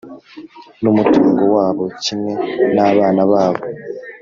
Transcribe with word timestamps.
n 0.81 0.83
umutungo 0.91 1.43
wabo 1.55 1.85
kimwe 2.03 2.31
n 2.75 2.77
abana 2.89 3.21
babo 3.31 3.61